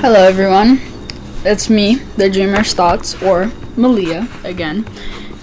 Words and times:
Hello, 0.00 0.20
everyone. 0.24 0.80
It's 1.44 1.70
me, 1.70 1.94
the 2.16 2.28
Dreamer's 2.28 2.74
Thoughts, 2.74 3.22
or 3.22 3.52
Malia 3.76 4.26
again, 4.42 4.84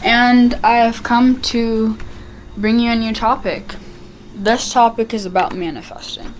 and 0.03 0.55
I 0.55 0.79
have 0.79 1.01
come 1.03 1.41
to 1.43 1.97
bring 2.57 2.79
you 2.79 2.91
a 2.91 2.95
new 2.95 3.13
topic. 3.13 3.75
This 4.35 4.73
topic 4.73 5.13
is 5.13 5.25
about 5.25 5.55
manifesting. 5.55 6.33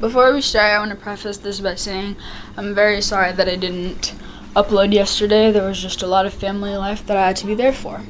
Before 0.00 0.32
we 0.32 0.40
start, 0.40 0.72
I 0.72 0.78
want 0.78 0.92
to 0.92 0.96
preface 0.96 1.36
this 1.36 1.60
by 1.60 1.74
saying 1.74 2.16
I'm 2.56 2.74
very 2.74 3.02
sorry 3.02 3.32
that 3.32 3.48
I 3.48 3.56
didn't 3.56 4.14
upload 4.56 4.94
yesterday. 4.94 5.52
There 5.52 5.68
was 5.68 5.82
just 5.82 6.02
a 6.02 6.06
lot 6.06 6.24
of 6.24 6.32
family 6.32 6.74
life 6.74 7.06
that 7.06 7.18
I 7.18 7.26
had 7.26 7.36
to 7.36 7.46
be 7.46 7.54
there 7.54 7.74
for. 7.74 8.00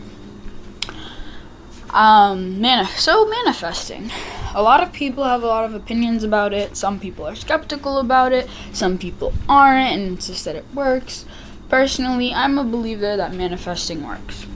Um, 1.91 2.61
manif- 2.61 2.97
so 2.97 3.29
manifesting. 3.29 4.13
A 4.59 4.63
lot 4.69 4.83
of 4.83 4.93
people 4.93 5.23
have 5.23 5.45
a 5.45 5.47
lot 5.47 5.65
of 5.65 5.73
opinions 5.73 6.25
about 6.25 6.53
it. 6.53 6.77
Some 6.77 6.99
people 6.99 7.25
are 7.25 7.37
skeptical 7.37 7.99
about 7.99 8.33
it. 8.33 8.51
Some 8.73 8.99
people 8.99 9.33
aren't 9.49 9.93
and 9.93 10.03
insist 10.03 10.47
that 10.47 10.57
it 10.57 10.65
works. 10.75 11.25
Personally, 11.69 12.35
I'm 12.35 12.59
a 12.59 12.65
believer 12.65 13.17
that 13.17 13.33
manifesting 13.33 14.05
works. 14.05 14.49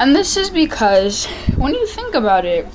And 0.00 0.12
this 0.12 0.36
is 0.36 0.50
because 0.50 1.26
when 1.56 1.72
you 1.72 1.86
think 1.86 2.16
about 2.16 2.46
it, 2.46 2.66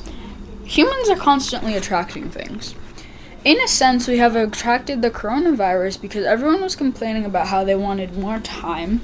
humans 0.64 1.10
are 1.10 1.18
constantly 1.18 1.76
attracting 1.76 2.30
things. 2.30 2.76
In 3.44 3.60
a 3.60 3.68
sense, 3.68 4.08
we 4.08 4.20
have 4.20 4.38
attracted 4.38 5.02
the 5.02 5.12
coronavirus 5.12 6.00
because 6.00 6.24
everyone 6.24 6.62
was 6.62 6.78
complaining 6.78 7.26
about 7.26 7.48
how 7.48 7.66
they 7.66 7.76
wanted 7.76 8.18
more 8.18 8.40
time 8.40 9.02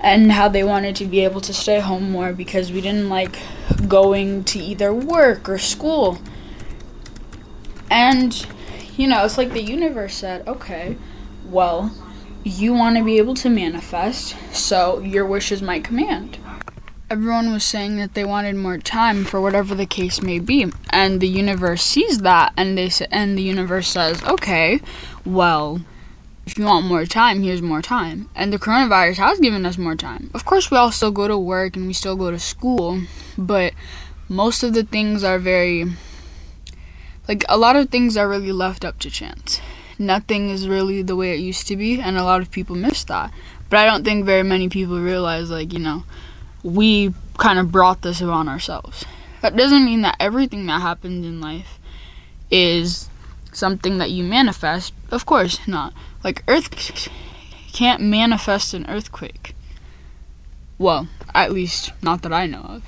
and 0.00 0.32
how 0.32 0.48
they 0.48 0.62
wanted 0.62 0.94
to 0.96 1.04
be 1.04 1.24
able 1.24 1.40
to 1.40 1.52
stay 1.52 1.80
home 1.80 2.10
more 2.10 2.32
because 2.32 2.70
we 2.70 2.80
didn't 2.80 3.08
like 3.08 3.38
going 3.88 4.44
to 4.44 4.58
either 4.58 4.92
work 4.92 5.48
or 5.48 5.58
school. 5.58 6.18
And, 7.90 8.46
you 8.96 9.06
know, 9.06 9.24
it's 9.24 9.38
like 9.38 9.52
the 9.52 9.62
universe 9.62 10.14
said, 10.14 10.46
okay, 10.46 10.96
well, 11.44 11.92
you 12.44 12.72
want 12.72 12.96
to 12.96 13.04
be 13.04 13.18
able 13.18 13.34
to 13.34 13.48
manifest, 13.48 14.36
so 14.54 15.00
your 15.00 15.26
wish 15.26 15.52
is 15.52 15.62
my 15.62 15.80
command. 15.80 16.38
Everyone 17.10 17.52
was 17.52 17.64
saying 17.64 17.96
that 17.96 18.14
they 18.14 18.24
wanted 18.24 18.56
more 18.56 18.78
time 18.78 19.24
for 19.24 19.40
whatever 19.40 19.74
the 19.74 19.86
case 19.86 20.20
may 20.20 20.38
be, 20.38 20.70
and 20.90 21.20
the 21.20 21.28
universe 21.28 21.82
sees 21.82 22.18
that, 22.18 22.52
and 22.56 22.76
they 22.76 22.90
sa- 22.90 23.06
and 23.10 23.36
the 23.36 23.42
universe 23.42 23.88
says, 23.88 24.22
"Okay, 24.24 24.80
well, 25.24 25.80
if 26.46 26.58
you 26.58 26.66
want 26.66 26.84
more 26.84 27.06
time, 27.06 27.42
here's 27.42 27.62
more 27.62 27.80
time." 27.80 28.28
And 28.34 28.52
the 28.52 28.58
coronavirus 28.58 29.16
has 29.16 29.40
given 29.40 29.64
us 29.64 29.78
more 29.78 29.96
time. 29.96 30.30
Of 30.34 30.44
course, 30.44 30.70
we 30.70 30.76
all 30.76 30.92
still 30.92 31.10
go 31.10 31.26
to 31.28 31.38
work 31.38 31.76
and 31.76 31.86
we 31.86 31.94
still 31.94 32.16
go 32.16 32.30
to 32.30 32.38
school, 32.38 33.00
but 33.38 33.72
most 34.28 34.62
of 34.62 34.74
the 34.74 34.84
things 34.84 35.24
are 35.24 35.38
very 35.38 35.86
like 37.28 37.44
a 37.48 37.58
lot 37.58 37.76
of 37.76 37.90
things 37.90 38.16
are 38.16 38.28
really 38.28 38.52
left 38.52 38.84
up 38.84 38.98
to 39.00 39.10
chance. 39.10 39.60
Nothing 39.98 40.48
is 40.48 40.66
really 40.66 41.02
the 41.02 41.14
way 41.14 41.34
it 41.34 41.40
used 41.40 41.68
to 41.68 41.76
be, 41.76 42.00
and 42.00 42.16
a 42.16 42.24
lot 42.24 42.40
of 42.40 42.50
people 42.50 42.74
miss 42.74 43.04
that. 43.04 43.32
But 43.68 43.80
I 43.80 43.84
don't 43.84 44.04
think 44.04 44.24
very 44.24 44.42
many 44.42 44.68
people 44.68 44.98
realize, 44.98 45.50
like, 45.50 45.72
you 45.72 45.78
know, 45.78 46.04
we 46.62 47.12
kind 47.36 47.58
of 47.58 47.70
brought 47.70 48.02
this 48.02 48.20
upon 48.20 48.48
ourselves. 48.48 49.04
That 49.42 49.56
doesn't 49.56 49.84
mean 49.84 50.02
that 50.02 50.16
everything 50.18 50.66
that 50.66 50.80
happens 50.80 51.26
in 51.26 51.40
life 51.40 51.78
is 52.50 53.08
something 53.52 53.98
that 53.98 54.10
you 54.10 54.24
manifest. 54.24 54.94
Of 55.10 55.26
course 55.26 55.66
not. 55.68 55.92
Like, 56.24 56.42
earth 56.48 57.08
can't 57.72 58.02
manifest 58.02 58.72
an 58.72 58.88
earthquake. 58.88 59.54
Well, 60.78 61.08
at 61.34 61.52
least 61.52 61.92
not 62.02 62.22
that 62.22 62.32
I 62.32 62.46
know 62.46 62.62
of. 62.62 62.82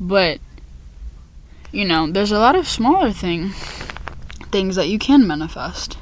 But 0.00 0.40
you 1.72 1.84
know, 1.84 2.10
there's 2.10 2.32
a 2.32 2.38
lot 2.38 2.54
of 2.54 2.68
smaller 2.68 3.10
thing 3.10 3.50
things 4.50 4.76
that 4.76 4.88
you 4.88 4.98
can 4.98 5.26
manifest. 5.26 5.98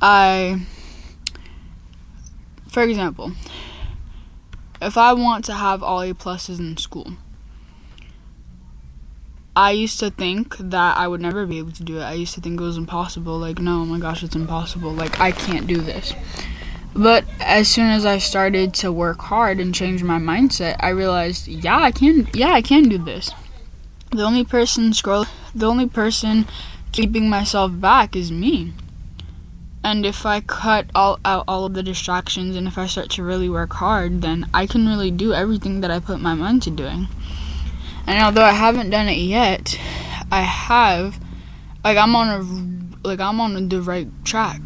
I 0.00 0.60
for 2.68 2.82
example, 2.82 3.32
if 4.80 4.96
I 4.96 5.12
want 5.12 5.44
to 5.46 5.54
have 5.54 5.82
all 5.82 6.02
A 6.02 6.14
pluses 6.14 6.60
in 6.60 6.76
school, 6.76 7.14
I 9.56 9.72
used 9.72 9.98
to 10.00 10.10
think 10.10 10.56
that 10.58 10.96
I 10.96 11.08
would 11.08 11.20
never 11.20 11.44
be 11.46 11.58
able 11.58 11.72
to 11.72 11.82
do 11.82 11.98
it. 11.98 12.02
I 12.02 12.12
used 12.12 12.34
to 12.34 12.40
think 12.40 12.60
it 12.60 12.62
was 12.62 12.76
impossible. 12.76 13.38
Like, 13.38 13.58
no, 13.58 13.80
oh 13.80 13.84
my 13.84 13.98
gosh, 13.98 14.22
it's 14.22 14.36
impossible. 14.36 14.92
Like, 14.92 15.18
I 15.20 15.32
can't 15.32 15.66
do 15.66 15.78
this. 15.78 16.14
But 16.94 17.24
as 17.40 17.68
soon 17.68 17.88
as 17.88 18.06
I 18.06 18.18
started 18.18 18.72
to 18.74 18.92
work 18.92 19.20
hard 19.20 19.58
and 19.58 19.74
change 19.74 20.02
my 20.02 20.18
mindset, 20.18 20.76
I 20.80 20.90
realized, 20.90 21.48
yeah, 21.48 21.78
I 21.78 21.90
can. 21.90 22.28
Yeah, 22.32 22.52
I 22.52 22.62
can 22.62 22.84
do 22.84 22.98
this. 22.98 23.30
The 24.12 24.24
only 24.24 24.44
person 24.44 24.92
scroll, 24.92 25.26
the 25.54 25.66
only 25.66 25.88
person 25.88 26.46
keeping 26.90 27.30
myself 27.30 27.70
back 27.72 28.16
is 28.16 28.32
me. 28.32 28.72
And 29.84 30.04
if 30.04 30.26
I 30.26 30.40
cut 30.40 30.86
all 30.94 31.20
out 31.24 31.44
all 31.46 31.64
of 31.64 31.74
the 31.74 31.82
distractions 31.82 32.56
and 32.56 32.66
if 32.66 32.76
I 32.76 32.86
start 32.86 33.08
to 33.10 33.22
really 33.22 33.48
work 33.48 33.72
hard, 33.74 34.20
then 34.20 34.50
I 34.52 34.66
can 34.66 34.88
really 34.88 35.12
do 35.12 35.32
everything 35.32 35.80
that 35.80 35.92
I 35.92 36.00
put 36.00 36.20
my 36.20 36.34
mind 36.34 36.62
to 36.64 36.70
doing. 36.70 37.06
And 38.04 38.22
although 38.22 38.44
I 38.44 38.50
haven't 38.50 38.90
done 38.90 39.08
it 39.08 39.16
yet, 39.16 39.78
I 40.30 40.42
have 40.42 41.18
like 41.84 41.96
I'm 41.96 42.14
on 42.16 42.28
a 42.28 43.06
like 43.08 43.20
I'm 43.20 43.40
on 43.40 43.68
the 43.68 43.80
right 43.80 44.08
track. 44.24 44.60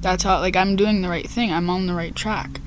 That's 0.00 0.22
how 0.22 0.38
like 0.38 0.56
I'm 0.56 0.76
doing 0.76 1.02
the 1.02 1.08
right 1.08 1.28
thing. 1.28 1.52
I'm 1.52 1.68
on 1.68 1.86
the 1.86 1.94
right 1.94 2.14
track. 2.14 2.60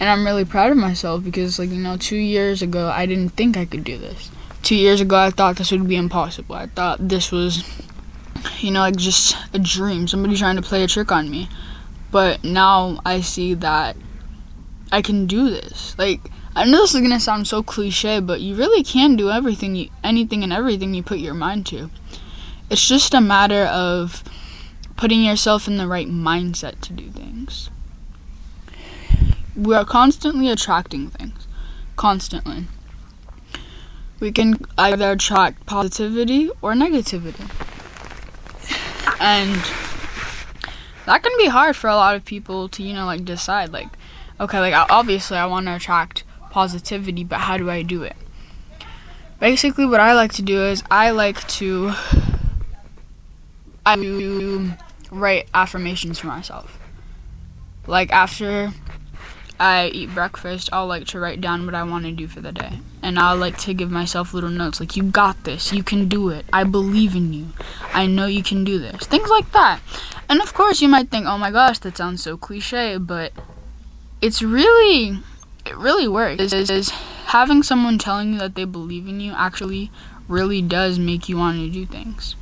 And 0.00 0.08
I'm 0.08 0.24
really 0.24 0.46
proud 0.46 0.72
of 0.72 0.78
myself 0.78 1.22
because 1.22 1.58
like 1.58 1.70
you 1.70 1.76
know 1.76 1.96
2 1.96 2.16
years 2.16 2.62
ago 2.62 2.88
I 2.88 3.04
didn't 3.06 3.36
think 3.36 3.56
I 3.56 3.66
could 3.66 3.84
do 3.84 3.98
this. 3.98 4.31
2 4.62 4.76
years 4.76 5.00
ago 5.00 5.16
I 5.16 5.30
thought 5.30 5.56
this 5.56 5.70
would 5.72 5.88
be 5.88 5.96
impossible. 5.96 6.54
I 6.54 6.66
thought 6.66 7.08
this 7.08 7.30
was 7.32 7.64
you 8.60 8.70
know 8.70 8.80
like 8.80 8.96
just 8.96 9.36
a 9.52 9.58
dream, 9.58 10.08
somebody 10.08 10.36
trying 10.36 10.56
to 10.56 10.62
play 10.62 10.82
a 10.84 10.88
trick 10.88 11.12
on 11.12 11.30
me. 11.30 11.48
But 12.10 12.44
now 12.44 13.00
I 13.04 13.20
see 13.20 13.54
that 13.54 13.96
I 14.90 15.02
can 15.02 15.26
do 15.26 15.50
this. 15.50 15.96
Like 15.98 16.20
I 16.54 16.64
know 16.64 16.82
this 16.82 16.94
is 16.94 17.00
gonna 17.00 17.18
sound 17.18 17.48
so 17.48 17.62
cliche, 17.62 18.20
but 18.20 18.40
you 18.40 18.54
really 18.54 18.82
can 18.82 19.16
do 19.16 19.30
everything, 19.30 19.74
you, 19.74 19.88
anything 20.04 20.42
and 20.42 20.52
everything 20.52 20.92
you 20.94 21.02
put 21.02 21.18
your 21.18 21.34
mind 21.34 21.66
to. 21.66 21.90
It's 22.70 22.86
just 22.86 23.14
a 23.14 23.20
matter 23.20 23.64
of 23.64 24.22
putting 24.96 25.22
yourself 25.22 25.66
in 25.66 25.78
the 25.78 25.86
right 25.86 26.08
mindset 26.08 26.80
to 26.82 26.92
do 26.92 27.10
things. 27.10 27.70
We 29.56 29.74
are 29.74 29.84
constantly 29.84 30.48
attracting 30.48 31.10
things, 31.10 31.46
constantly. 31.96 32.66
We 34.22 34.30
can 34.30 34.54
either 34.78 35.10
attract 35.10 35.66
positivity 35.66 36.48
or 36.62 36.74
negativity, 36.74 37.42
and 39.18 39.50
that 41.06 41.24
can 41.24 41.32
be 41.38 41.48
hard 41.48 41.74
for 41.74 41.90
a 41.90 41.96
lot 41.96 42.14
of 42.14 42.24
people 42.24 42.68
to, 42.68 42.84
you 42.84 42.94
know, 42.94 43.04
like 43.04 43.24
decide, 43.24 43.72
like, 43.72 43.88
okay, 44.38 44.60
like 44.60 44.74
obviously 44.74 45.36
I 45.36 45.46
want 45.46 45.66
to 45.66 45.74
attract 45.74 46.22
positivity, 46.50 47.24
but 47.24 47.40
how 47.40 47.56
do 47.56 47.68
I 47.68 47.82
do 47.82 48.04
it? 48.04 48.14
Basically, 49.40 49.86
what 49.86 49.98
I 49.98 50.14
like 50.14 50.32
to 50.34 50.42
do 50.42 50.62
is 50.62 50.84
I 50.88 51.10
like 51.10 51.44
to 51.58 51.92
I 53.84 53.96
do 53.96 54.70
write 55.10 55.48
affirmations 55.52 56.20
for 56.20 56.28
myself. 56.28 56.78
Like 57.88 58.12
after 58.12 58.72
I 59.58 59.88
eat 59.88 60.14
breakfast, 60.14 60.68
I'll 60.72 60.86
like 60.86 61.06
to 61.08 61.20
write 61.20 61.40
down 61.40 61.66
what 61.66 61.74
I 61.74 61.82
want 61.84 62.04
to 62.04 62.12
do 62.12 62.26
for 62.26 62.40
the 62.40 62.52
day. 62.52 62.80
And 63.02 63.18
I'll 63.18 63.36
like 63.36 63.58
to 63.58 63.74
give 63.74 63.90
myself 63.90 64.34
little 64.34 64.50
notes 64.50 64.80
like 64.80 64.96
you 64.96 65.04
got 65.04 65.44
this, 65.44 65.72
you 65.72 65.82
can 65.82 66.08
do 66.08 66.30
it. 66.30 66.44
I 66.52 66.64
believe 66.64 67.14
in 67.14 67.32
you. 67.32 67.48
I 67.92 68.06
know 68.06 68.26
you 68.26 68.42
can 68.42 68.64
do 68.64 68.78
this. 68.78 69.06
Things 69.06 69.28
like 69.28 69.52
that. 69.52 69.80
And 70.28 70.40
of 70.40 70.54
course, 70.54 70.80
you 70.80 70.88
might 70.88 71.10
think, 71.10 71.26
"Oh 71.26 71.38
my 71.38 71.50
gosh, 71.50 71.78
that 71.80 71.96
sounds 71.96 72.22
so 72.22 72.38
cliché," 72.38 73.04
but 73.04 73.32
it's 74.20 74.42
really 74.42 75.18
it 75.66 75.76
really 75.76 76.08
works. 76.08 76.52
Is, 76.52 76.70
is 76.70 76.90
having 77.26 77.62
someone 77.62 77.98
telling 77.98 78.34
you 78.34 78.38
that 78.38 78.54
they 78.54 78.64
believe 78.64 79.06
in 79.06 79.20
you 79.20 79.32
actually 79.32 79.90
really 80.28 80.62
does 80.62 80.98
make 80.98 81.28
you 81.28 81.36
want 81.36 81.58
to 81.58 81.70
do 81.70 81.86
things. 81.86 82.36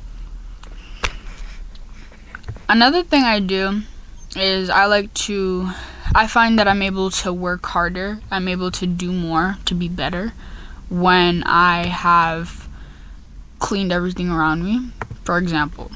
Another 2.69 3.03
thing 3.03 3.23
I 3.23 3.39
do 3.39 3.81
is 4.35 4.69
I 4.69 4.85
like 4.85 5.13
to 5.25 5.71
I 6.13 6.27
find 6.27 6.59
that 6.59 6.67
I'm 6.67 6.81
able 6.81 7.09
to 7.09 7.31
work 7.31 7.65
harder. 7.67 8.19
I'm 8.29 8.47
able 8.47 8.69
to 8.71 8.85
do 8.85 9.13
more 9.13 9.57
to 9.65 9.73
be 9.73 9.87
better 9.87 10.33
when 10.89 11.43
I 11.43 11.85
have 11.87 12.67
cleaned 13.59 13.93
everything 13.93 14.29
around 14.29 14.63
me. 14.63 14.91
For 15.23 15.37
example, 15.37 15.91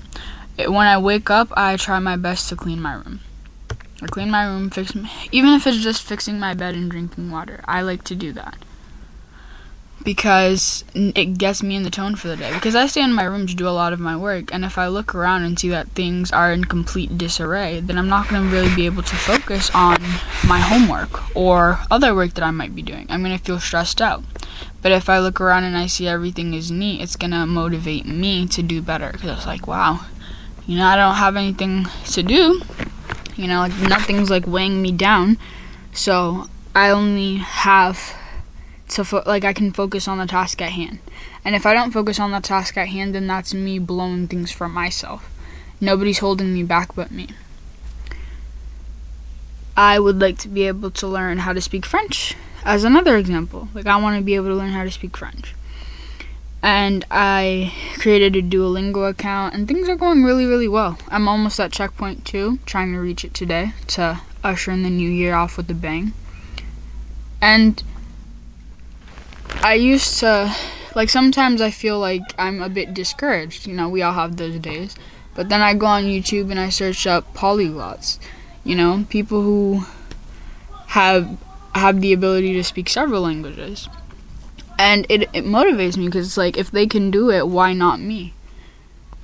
when 0.57 0.88
I 0.88 0.97
wake 0.97 1.29
up, 1.29 1.50
I 1.57 1.75
try 1.75 2.00
my 2.00 2.15
best 2.15 2.47
to 2.50 2.56
clean 2.56 2.81
my 2.81 2.94
room. 2.94 3.19
I 4.01 4.07
clean 4.07 4.29
my 4.29 4.45
room, 4.45 4.69
fix 4.69 4.94
even 5.31 5.53
if 5.53 5.67
it's 5.67 5.83
just 5.83 6.03
fixing 6.03 6.39
my 6.39 6.53
bed 6.53 6.75
and 6.75 6.89
drinking 6.89 7.31
water. 7.31 7.62
I 7.65 7.81
like 7.81 8.03
to 8.06 8.15
do 8.15 8.31
that. 8.33 8.56
Because 10.06 10.86
it 10.94 11.38
gets 11.38 11.63
me 11.63 11.75
in 11.75 11.81
the 11.81 11.90
tone 11.90 12.16
for 12.16 12.28
the 12.28 12.38
day. 12.38 12.54
Because 12.54 12.75
I 12.75 12.86
stay 12.86 13.02
in 13.02 13.12
my 13.12 13.24
room 13.24 13.48
to 13.48 13.56
do 13.56 13.68
a 13.68 13.72
lot 13.72 13.92
of 13.92 14.00
my 14.00 14.16
work, 14.16 14.54
and 14.54 14.63
if 14.63 14.78
I 14.78 14.88
look 14.88 15.16
around 15.16 15.44
and 15.44 15.60
see 15.60 15.69
that 15.69 15.90
things 15.90 16.31
are 16.31 16.54
in 16.54 16.63
complete 16.66 17.18
disarray, 17.18 17.80
then 17.80 17.98
I'm 17.98 18.07
not 18.07 18.30
going 18.30 18.44
to 18.44 18.56
really 18.56 18.74
be 18.74 18.86
able 18.86 19.02
to 19.02 19.16
focus 19.16 19.72
on 19.74 20.00
my 20.48 20.60
homework 20.60 21.36
or 21.36 21.80
other 21.90 22.13
work 22.13 22.36
that 22.36 22.44
I 22.44 22.52
might 22.52 22.75
be 22.75 22.84
doing. 22.84 23.07
I'm 23.10 23.24
going 23.24 23.38
to 23.38 23.44
feel 23.44 23.60
stressed 23.60 24.00
out. 24.00 24.24
But 24.84 24.92
if 24.92 25.10
I 25.10 25.18
look 25.19 25.42
around 25.42 25.63
and 25.63 25.75
I 25.75 25.88
see 25.88 26.08
everything 26.08 26.54
is 26.54 26.69
neat, 26.69 27.01
it's 27.01 27.16
going 27.16 27.31
to 27.31 27.48
motivate 27.48 28.06
me 28.06 28.48
to 28.50 28.62
do 28.62 28.84
better 28.84 29.12
because 29.12 29.38
it's 29.38 29.48
like, 29.48 29.66
wow, 29.66 30.06
you 30.68 30.78
know, 30.78 30.86
I 30.86 30.96
don't 30.96 31.16
have 31.16 31.36
anything 31.36 31.88
to 32.12 32.22
do. 32.22 32.62
You 33.36 33.48
know, 33.48 33.60
like 33.60 33.75
nothing's 33.80 34.30
like 34.30 34.46
weighing 34.46 34.84
me 34.84 34.92
down. 34.92 35.40
So 35.94 36.48
I 36.75 36.92
only 36.92 37.38
have 37.38 38.16
to 38.90 39.04
fo- 39.04 39.24
like 39.26 39.44
I 39.44 39.54
can 39.54 39.72
focus 39.72 40.08
on 40.08 40.18
the 40.18 40.26
task 40.26 40.62
at 40.62 40.72
hand. 40.72 41.00
And 41.44 41.56
if 41.56 41.66
I 41.66 41.74
don't 41.74 41.92
focus 41.92 42.20
on 42.20 42.32
the 42.32 42.40
task 42.40 42.78
at 42.78 42.90
hand, 42.90 43.16
then 43.16 43.28
that's 43.28 43.54
me 43.54 43.80
blowing 43.80 44.28
things 44.28 44.52
for 44.52 44.68
myself. 44.68 45.30
Nobody's 45.82 46.20
holding 46.20 46.54
me 46.54 46.64
back 46.64 46.96
but 46.96 47.12
me. 47.12 47.30
I 49.78 50.00
would 50.00 50.20
like 50.20 50.38
to 50.40 50.48
be 50.48 50.68
able 50.68 50.92
to 50.92 51.08
learn 51.08 51.40
how 51.40 51.52
to 51.52 51.62
speak 51.62 51.86
French 51.86 52.36
as 52.64 52.84
another 52.84 53.18
example. 53.18 53.68
Like 53.74 53.88
I 53.88 53.98
want 53.98 54.18
to 54.18 54.24
be 54.24 54.36
able 54.36 54.48
to 54.48 54.56
learn 54.56 54.72
how 54.72 54.84
to 54.84 54.92
speak 54.92 55.18
French. 55.18 55.54
And 56.64 57.06
I 57.12 57.74
created 58.00 58.36
a 58.36 58.42
Duolingo 58.42 59.08
account 59.10 59.54
and 59.54 59.68
things 59.68 59.90
are 59.90 59.96
going 59.96 60.24
really 60.24 60.46
really 60.46 60.68
well. 60.68 60.98
I'm 61.10 61.28
almost 61.28 61.60
at 61.60 61.72
checkpoint 61.72 62.26
2, 62.26 62.60
trying 62.66 62.94
to 62.94 63.00
reach 63.00 63.26
it 63.26 63.34
today 63.34 63.74
to 63.88 64.22
usher 64.44 64.72
in 64.72 64.84
the 64.84 64.90
new 64.90 65.10
year 65.10 65.36
off 65.36 65.58
with 65.58 65.70
a 65.70 65.74
bang. 65.74 66.14
And 67.42 67.84
I 69.65 69.73
used 69.73 70.19
to 70.19 70.56
like 70.94 71.09
sometimes 71.09 71.59
I 71.59 71.71
feel 71.71 72.00
like 72.00 72.21
I'm 72.38 72.62
a 72.62 72.69
bit 72.69 72.94
discouraged. 72.94 73.65
You 73.65 73.73
know, 73.73 73.89
we 73.89 74.03
all 74.03 74.13
have 74.13 74.38
those 74.38 74.59
days. 74.59 74.95
But 75.33 75.50
then 75.50 75.63
I 75.63 75.73
go 75.73 75.88
on 75.88 76.03
YouTube 76.03 76.51
and 76.51 76.59
I 76.59 76.69
search 76.69 77.07
up 77.07 77.33
polyglots. 77.33 78.19
You 78.63 78.75
know, 78.75 79.07
people 79.09 79.41
who 79.41 79.83
have 80.89 81.35
have 81.73 82.00
the 82.00 82.13
ability 82.13 82.53
to 82.53 82.63
speak 82.63 82.89
several 82.89 83.23
languages. 83.23 83.89
And 84.77 85.07
it 85.09 85.23
it 85.33 85.45
motivates 85.45 85.97
me 85.97 86.06
because 86.06 86.27
it's 86.27 86.38
like 86.38 86.57
if 86.57 86.69
they 86.69 86.85
can 86.85 87.09
do 87.09 87.31
it, 87.31 87.47
why 87.47 87.73
not 87.73 88.00
me? 88.00 88.35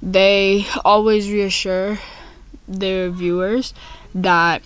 They 0.02 0.66
always 0.84 1.30
reassure 1.30 2.00
their 2.68 3.12
viewers 3.12 3.76
that 4.16 4.64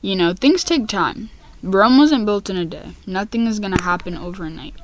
you 0.00 0.16
know, 0.16 0.34
things 0.34 0.64
take 0.64 0.88
time. 0.88 1.30
Rome 1.62 1.98
wasn't 1.98 2.26
built 2.26 2.50
in 2.50 2.56
a 2.56 2.64
day. 2.64 2.90
Nothing 3.06 3.46
is 3.46 3.60
going 3.60 3.72
to 3.72 3.82
happen 3.82 4.16
overnight. 4.16 4.74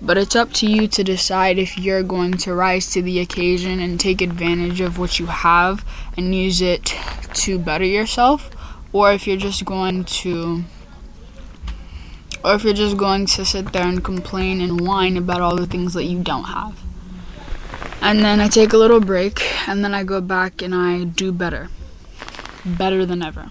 But 0.00 0.16
it's 0.16 0.34
up 0.34 0.52
to 0.54 0.66
you 0.66 0.88
to 0.88 1.04
decide 1.04 1.58
if 1.58 1.78
you're 1.78 2.02
going 2.02 2.32
to 2.38 2.54
rise 2.54 2.90
to 2.92 3.02
the 3.02 3.20
occasion 3.20 3.80
and 3.80 4.00
take 4.00 4.22
advantage 4.22 4.80
of 4.80 4.98
what 4.98 5.18
you 5.18 5.26
have 5.26 5.84
and 6.16 6.34
use 6.34 6.62
it 6.62 6.94
to 7.34 7.58
better 7.58 7.84
yourself, 7.84 8.50
or 8.92 9.12
if 9.12 9.26
you're 9.26 9.36
just 9.36 9.64
going 9.64 10.04
to 10.04 10.64
or 12.44 12.54
if 12.54 12.64
you're 12.64 12.72
just 12.72 12.96
going 12.96 13.26
to 13.26 13.44
sit 13.44 13.72
there 13.72 13.86
and 13.86 14.02
complain 14.02 14.60
and 14.60 14.80
whine 14.80 15.16
about 15.16 15.40
all 15.40 15.54
the 15.54 15.66
things 15.66 15.94
that 15.94 16.04
you 16.04 16.20
don't 16.22 16.44
have. 16.44 16.80
And 18.00 18.18
then 18.24 18.40
I 18.40 18.48
take 18.48 18.72
a 18.72 18.76
little 18.76 19.00
break 19.00 19.40
and 19.68 19.84
then 19.84 19.94
I 19.94 20.02
go 20.02 20.20
back 20.20 20.60
and 20.60 20.74
I 20.74 21.04
do 21.04 21.30
better. 21.30 21.68
Better 22.64 23.06
than 23.06 23.22
ever. 23.22 23.50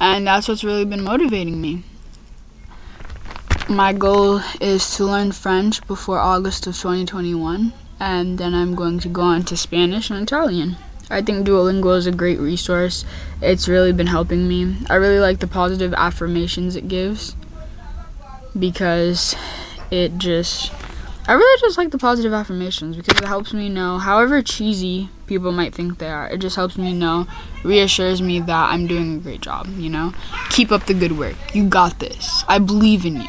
And 0.00 0.26
that's 0.26 0.48
what's 0.48 0.64
really 0.64 0.84
been 0.84 1.02
motivating 1.02 1.60
me. 1.60 1.82
My 3.68 3.92
goal 3.92 4.40
is 4.60 4.94
to 4.96 5.04
learn 5.04 5.32
French 5.32 5.86
before 5.86 6.18
August 6.18 6.66
of 6.66 6.76
2021, 6.76 7.72
and 7.98 8.38
then 8.38 8.54
I'm 8.54 8.74
going 8.74 8.98
to 9.00 9.08
go 9.08 9.22
on 9.22 9.42
to 9.44 9.56
Spanish 9.56 10.10
and 10.10 10.22
Italian. 10.22 10.76
I 11.10 11.22
think 11.22 11.46
Duolingo 11.46 11.96
is 11.96 12.06
a 12.06 12.12
great 12.12 12.38
resource. 12.38 13.04
It's 13.40 13.68
really 13.68 13.92
been 13.92 14.06
helping 14.06 14.48
me. 14.48 14.76
I 14.90 14.96
really 14.96 15.18
like 15.18 15.40
the 15.40 15.46
positive 15.46 15.94
affirmations 15.94 16.76
it 16.76 16.88
gives 16.88 17.36
because 18.58 19.34
it 19.90 20.18
just 20.18 20.70
I 21.26 21.32
really 21.32 21.60
just 21.60 21.78
like 21.78 21.90
the 21.90 21.96
positive 21.96 22.34
affirmations 22.34 22.96
because 22.96 23.18
it 23.18 23.26
helps 23.26 23.54
me 23.54 23.70
know, 23.70 23.98
however 23.98 24.42
cheesy 24.42 25.08
people 25.26 25.52
might 25.52 25.74
think 25.74 25.98
they 25.98 26.10
are, 26.10 26.28
it 26.28 26.38
just 26.38 26.54
helps 26.54 26.76
me 26.76 26.92
know, 26.92 27.26
reassures 27.62 28.20
me 28.20 28.40
that 28.40 28.70
I'm 28.70 28.86
doing 28.86 29.16
a 29.16 29.18
great 29.20 29.40
job, 29.40 29.66
you 29.78 29.88
know? 29.88 30.12
Keep 30.50 30.70
up 30.70 30.84
the 30.84 30.92
good 30.92 31.16
work. 31.16 31.36
You 31.54 31.66
got 31.66 31.98
this. 31.98 32.44
I 32.46 32.58
believe 32.58 33.06
in 33.06 33.22
you. 33.22 33.28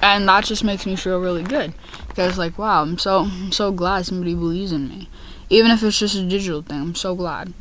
And 0.00 0.26
that 0.28 0.44
just 0.44 0.64
makes 0.64 0.86
me 0.86 0.96
feel 0.96 1.20
really 1.20 1.42
good 1.42 1.74
because 2.08 2.38
like, 2.38 2.56
wow, 2.58 2.80
I'm 2.82 2.96
so 2.96 3.24
I'm 3.24 3.52
so 3.52 3.70
glad 3.70 4.06
somebody 4.06 4.34
believes 4.34 4.72
in 4.72 4.88
me. 4.88 5.08
Even 5.50 5.70
if 5.70 5.82
it's 5.82 5.98
just 5.98 6.16
a 6.16 6.26
digital 6.26 6.62
thing, 6.62 6.80
I'm 6.80 6.94
so 6.94 7.14
glad. 7.14 7.52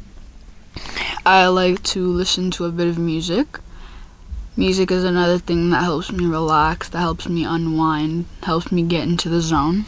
I 1.25 1.47
like 1.47 1.83
to 1.83 2.07
listen 2.07 2.51
to 2.51 2.65
a 2.65 2.71
bit 2.71 2.87
of 2.87 2.97
music. 2.97 3.59
Music 4.57 4.89
is 4.89 5.03
another 5.03 5.37
thing 5.37 5.69
that 5.71 5.83
helps 5.83 6.11
me 6.11 6.25
relax, 6.25 6.87
that 6.89 6.99
helps 6.99 7.27
me 7.27 7.43
unwind, 7.43 8.25
helps 8.43 8.71
me 8.71 8.83
get 8.83 9.03
into 9.03 9.27
the 9.27 9.41
zone. 9.41 9.85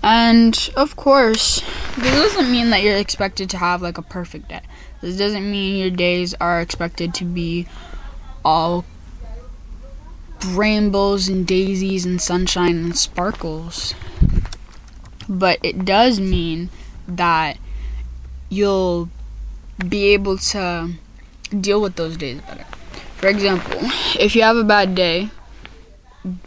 And 0.00 0.70
of 0.76 0.94
course, 0.94 1.60
this 1.96 2.14
doesn't 2.14 2.50
mean 2.50 2.70
that 2.70 2.82
you're 2.82 2.96
expected 2.96 3.50
to 3.50 3.58
have 3.58 3.82
like 3.82 3.98
a 3.98 4.02
perfect 4.02 4.48
day. 4.48 4.60
This 5.00 5.16
doesn't 5.16 5.48
mean 5.48 5.80
your 5.80 5.90
days 5.90 6.34
are 6.34 6.60
expected 6.60 7.14
to 7.14 7.24
be 7.24 7.66
all 8.44 8.84
rainbows 10.48 11.28
and 11.28 11.46
daisies 11.46 12.06
and 12.06 12.20
sunshine 12.20 12.76
and 12.76 12.96
sparkles. 12.96 13.94
But 15.28 15.58
it 15.64 15.84
does 15.84 16.20
mean 16.20 16.70
that 17.08 17.58
you'll 18.48 19.08
be 19.88 20.06
able 20.14 20.38
to 20.38 20.90
deal 21.60 21.80
with 21.80 21.96
those 21.96 22.16
days 22.16 22.40
better. 22.42 22.64
For 23.16 23.28
example, 23.28 23.78
if 24.18 24.34
you 24.34 24.42
have 24.42 24.56
a 24.56 24.64
bad 24.64 24.94
day, 24.94 25.30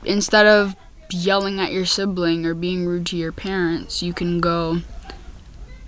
instead 0.03 0.45
of 0.45 0.75
yelling 1.09 1.59
at 1.59 1.71
your 1.71 1.85
sibling 1.85 2.45
or 2.45 2.53
being 2.53 2.85
rude 2.85 3.05
to 3.07 3.17
your 3.17 3.31
parents, 3.31 4.01
you 4.03 4.13
can 4.13 4.39
go, 4.39 4.79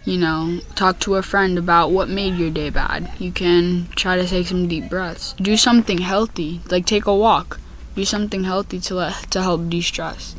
you 0.06 0.18
know, 0.18 0.60
talk 0.76 1.00
to 1.00 1.16
a 1.16 1.22
friend 1.22 1.58
about 1.58 1.92
what 1.92 2.08
made 2.08 2.36
your 2.36 2.50
day 2.50 2.70
bad. 2.70 3.12
You 3.20 3.32
can 3.32 3.88
try 3.96 4.16
to 4.16 4.28
take 4.28 4.48
some 4.48 4.68
deep 4.68 4.90
breaths. 4.90 5.34
Do 5.34 5.58
something 5.58 5.98
healthy, 5.98 6.62
like 6.70 6.86
take 6.86 7.06
a 7.06 7.16
walk. 7.16 7.60
Do 7.96 8.06
something 8.06 8.44
healthy 8.44 8.80
to 8.82 8.96
let, 8.96 9.32
to 9.32 9.42
help 9.42 9.70
de-stress. 9.70 10.36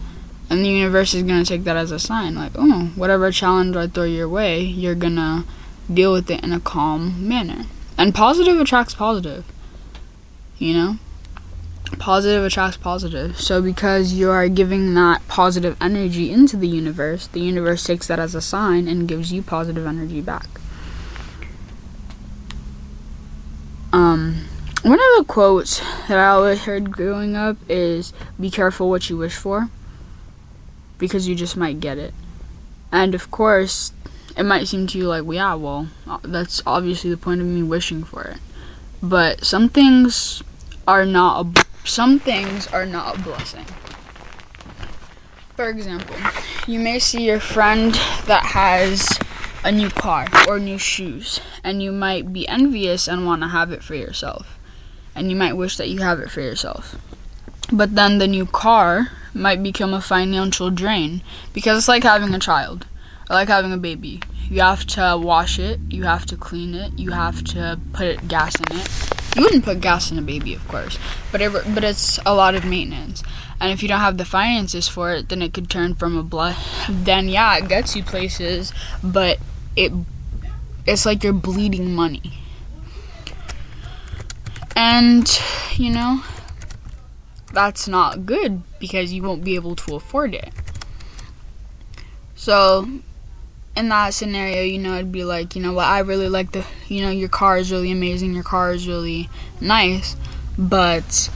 And 0.49 0.65
the 0.65 0.71
universe 0.71 1.13
is 1.13 1.25
going 1.25 1.43
to 1.43 1.49
take 1.49 1.65
that 1.65 1.77
as 1.77 1.91
a 1.91 1.99
sign 1.99 2.37
like, 2.37 2.53
oh, 2.55 2.93
whatever 2.95 3.31
challenge 3.31 3.77
I 3.77 3.89
throw 3.89 4.05
your 4.05 4.29
way, 4.29 4.61
you're 4.61 4.95
going 4.95 5.17
to 5.17 5.45
deal 5.93 6.13
with 6.13 6.31
it 6.31 6.43
in 6.43 6.53
a 6.53 6.61
calm 6.61 7.29
manner. 7.29 7.67
And 7.99 8.15
positive 8.15 8.61
attracts 8.61 8.95
positive. 8.95 9.45
You 10.57 10.73
know? 10.73 10.97
Positive 11.99 12.45
attracts 12.45 12.77
positive. 12.77 13.41
So 13.41 13.61
because 13.61 14.13
you 14.13 14.31
are 14.31 14.49
giving 14.49 14.95
that 14.95 15.27
positive 15.27 15.77
energy 15.81 16.31
into 16.31 16.57
the 16.57 16.69
universe, 16.69 17.27
the 17.27 17.41
universe 17.41 17.83
takes 17.83 18.07
that 18.07 18.21
as 18.21 18.35
a 18.35 18.41
sign 18.41 18.87
and 18.87 19.09
gives 19.09 19.33
you 19.33 19.43
positive 19.43 19.85
energy 19.85 20.21
back. 20.21 20.47
Um 23.93 24.45
one 24.83 25.01
of 25.01 25.17
the 25.17 25.25
quotes 25.27 25.81
that 26.07 26.19
I 26.19 26.29
always 26.29 26.61
heard 26.63 26.93
growing 26.93 27.35
up 27.35 27.57
is 27.69 28.13
be 28.39 28.49
careful 28.49 28.89
what 28.89 29.11
you 29.11 29.17
wish 29.17 29.35
for 29.35 29.71
because 30.99 31.27
you 31.27 31.35
just 31.35 31.57
might 31.57 31.81
get 31.81 31.99
it. 31.99 32.15
And 32.93 33.15
of 33.15 33.31
course, 33.31 33.93
it 34.39 34.45
might 34.45 34.69
seem 34.69 34.87
to 34.87 34.99
you 34.99 35.09
like, 35.09 35.25
yeah, 35.29 35.55
well, 35.55 35.89
uh, 36.07 36.19
that's 36.23 36.63
obviously 36.65 37.11
the 37.11 37.17
point 37.17 37.41
of 37.41 37.47
me 37.49 37.61
wishing 37.63 38.05
for 38.05 38.23
it. 38.23 38.39
But 39.03 39.45
some 39.45 39.69
things 39.69 40.45
are 40.87 41.05
not 41.05 41.67
some 41.85 42.21
things 42.21 42.67
are 42.69 42.87
not 42.87 43.17
a 43.17 43.23
blessing. 43.23 43.65
For 45.57 45.69
example, 45.69 46.15
you 46.69 46.79
may 46.79 47.01
see 47.01 47.27
your 47.27 47.41
friend 47.41 47.95
that 48.27 48.45
has 48.53 49.19
a 49.65 49.73
new 49.73 49.91
car 49.91 50.29
or 50.47 50.61
new 50.61 50.79
shoes, 50.79 51.41
and 51.65 51.83
you 51.83 51.91
might 51.91 52.33
be 52.33 52.47
envious 52.47 53.09
and 53.09 53.27
want 53.27 53.43
to 53.43 53.49
have 53.49 53.73
it 53.73 53.83
for 53.83 53.97
yourself. 53.97 54.57
And 55.17 55.31
you 55.31 55.37
might 55.37 55.55
wish 55.55 55.77
that 55.79 55.89
you 55.89 55.99
have 55.99 56.21
it 56.21 56.31
for 56.31 56.41
yourself. 56.41 56.95
But 57.73 57.97
then 57.97 58.19
the 58.19 58.29
new 58.29 58.47
car 58.47 59.09
might 59.35 59.65
become 59.65 59.93
a 59.93 60.01
financial 60.01 60.71
drain 60.71 61.23
because 61.53 61.77
it's 61.79 61.89
like 61.89 62.05
having 62.05 62.33
a 62.35 62.39
child 62.39 62.87
or 63.29 63.35
like 63.35 63.49
having 63.49 63.73
a 63.73 63.77
baby. 63.77 64.21
You 64.51 64.63
have 64.63 64.87
to 64.87 65.19
wash 65.21 65.59
it, 65.59 65.81
you 65.91 66.05
have 66.05 66.25
to 66.27 66.37
clean 66.37 66.75
it, 66.75 66.99
you 66.99 67.11
have 67.11 67.45
to 67.45 67.79
put 67.93 68.27
gas 68.29 68.55
in 68.57 68.79
it. 68.79 69.37
You 69.37 69.43
wouldn't 69.43 69.65
put 69.65 69.81
gas 69.81 70.11
in 70.11 70.19
a 70.19 70.23
baby, 70.23 70.55
of 70.55 70.67
course, 70.69 70.99
but 71.31 71.41
it, 71.41 71.53
but 71.75 71.85
it's 71.85 72.19
a 72.25 72.35
lot 72.35 72.55
of 72.55 72.65
maintenance. 72.65 73.23
And 73.61 73.73
if 73.73 73.83
you 73.83 73.89
don't 73.89 74.01
have 74.01 74.19
the 74.19 74.25
finances 74.25 74.89
for 74.89 75.13
it, 75.13 75.29
then 75.29 75.43
it 75.43 75.53
could 75.53 75.69
turn 75.69 75.95
from 75.95 76.17
a 76.17 76.23
blood. 76.23 76.57
Then 76.89 77.29
yeah, 77.29 77.57
it 77.57 77.69
gets 77.69 77.95
you 77.95 78.03
places, 78.03 78.73
but 79.03 79.39
it 79.77 79.93
it's 80.87 81.05
like 81.05 81.23
you're 81.23 81.33
bleeding 81.35 81.95
money. 81.95 82.39
And 84.75 85.29
you 85.75 85.91
know, 85.91 86.23
that's 87.53 87.87
not 87.89 88.25
good 88.25 88.63
because 88.79 89.13
you 89.13 89.23
won't 89.23 89.45
be 89.45 89.55
able 89.57 89.77
to 89.77 89.97
afford 89.97 90.35
it. 90.35 90.53
So, 92.37 92.89
in 93.79 93.89
that 93.91 94.13
scenario, 94.13 94.63
you 94.63 94.79
know, 94.79 94.95
it'd 94.95 95.13
be 95.13 95.25
like, 95.25 95.55
you 95.55 95.63
know 95.63 95.73
what, 95.73 95.87
I 95.87 96.01
really 96.01 96.29
like 96.29 96.51
the, 96.53 96.67
you 96.89 97.01
know, 97.01 97.11
your 97.11 97.29
car 97.29 97.57
is 97.59 97.71
really 97.71 97.93
amazing, 97.93 98.35
your 98.35 98.43
car 98.43 98.73
is 98.73 98.89
really 98.89 99.31
nice, 99.61 100.17
but 100.59 101.31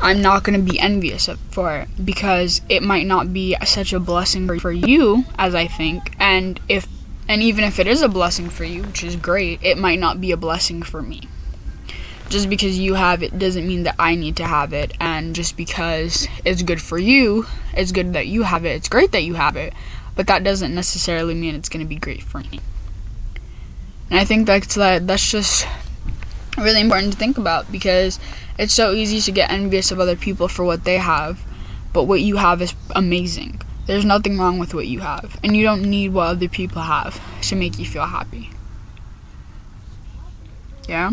I'm 0.00 0.20
not 0.20 0.42
going 0.42 0.58
to 0.58 0.72
be 0.72 0.80
envious 0.80 1.28
for 1.50 1.76
it 1.76 1.88
because 2.04 2.60
it 2.68 2.82
might 2.82 3.06
not 3.06 3.32
be 3.32 3.56
such 3.64 3.92
a 3.92 4.00
blessing 4.00 4.58
for 4.58 4.72
you 4.72 5.24
as 5.38 5.54
I 5.54 5.68
think, 5.68 6.14
and 6.18 6.58
if 6.68 6.88
and 7.28 7.42
even 7.42 7.62
if 7.62 7.78
it 7.78 7.86
is 7.86 8.02
a 8.02 8.08
blessing 8.08 8.50
for 8.50 8.64
you, 8.64 8.82
which 8.82 9.04
is 9.04 9.14
great, 9.14 9.62
it 9.62 9.78
might 9.78 10.00
not 10.00 10.20
be 10.20 10.32
a 10.32 10.36
blessing 10.36 10.82
for 10.82 11.00
me. 11.00 11.22
Just 12.28 12.48
because 12.48 12.76
you 12.76 12.94
have 12.94 13.22
it 13.22 13.38
doesn't 13.38 13.68
mean 13.68 13.84
that 13.84 13.94
I 13.98 14.16
need 14.16 14.36
to 14.36 14.44
have 14.44 14.72
it, 14.72 14.92
and 14.98 15.34
just 15.34 15.56
because 15.56 16.26
it's 16.44 16.62
good 16.62 16.82
for 16.82 16.98
you, 16.98 17.46
it's 17.74 17.92
good 17.92 18.14
that 18.14 18.26
you 18.26 18.42
have 18.42 18.64
it. 18.64 18.70
It's 18.70 18.88
great 18.88 19.12
that 19.12 19.22
you 19.22 19.34
have 19.34 19.54
it, 19.54 19.74
but 20.16 20.26
that 20.26 20.44
doesn't 20.44 20.74
necessarily 20.74 21.34
mean 21.34 21.54
it's 21.54 21.68
going 21.68 21.84
to 21.84 21.88
be 21.88 21.96
great 21.96 22.22
for 22.22 22.38
me. 22.38 22.60
And 24.10 24.18
I 24.18 24.24
think 24.24 24.46
that's 24.46 24.74
that 24.74 25.06
that's 25.06 25.30
just 25.30 25.66
really 26.58 26.80
important 26.80 27.12
to 27.12 27.18
think 27.18 27.38
about 27.38 27.70
because 27.70 28.18
it's 28.58 28.74
so 28.74 28.92
easy 28.92 29.20
to 29.20 29.32
get 29.32 29.50
envious 29.50 29.90
of 29.90 30.00
other 30.00 30.16
people 30.16 30.48
for 30.48 30.64
what 30.64 30.84
they 30.84 30.98
have, 30.98 31.42
but 31.92 32.04
what 32.04 32.20
you 32.20 32.36
have 32.36 32.60
is 32.60 32.74
amazing. 32.94 33.62
There's 33.86 34.04
nothing 34.04 34.38
wrong 34.38 34.58
with 34.58 34.74
what 34.74 34.86
you 34.86 35.00
have, 35.00 35.38
and 35.42 35.56
you 35.56 35.64
don't 35.64 35.82
need 35.82 36.12
what 36.12 36.28
other 36.28 36.48
people 36.48 36.82
have 36.82 37.20
to 37.48 37.56
make 37.56 37.78
you 37.78 37.86
feel 37.86 38.06
happy. 38.06 38.50
Yeah? 40.88 41.10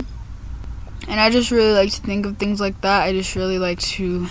And 1.08 1.20
I 1.20 1.30
just 1.30 1.52
really 1.52 1.72
like 1.72 1.92
to 1.94 2.02
think 2.02 2.26
of 2.26 2.38
things 2.38 2.60
like 2.60 2.82
that. 2.82 3.04
I 3.04 3.14
just 3.14 3.36
really 3.36 3.60
like 3.60 3.80
to. 3.80 4.28